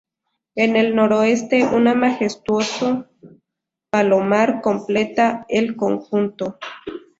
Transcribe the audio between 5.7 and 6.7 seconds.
conjunto.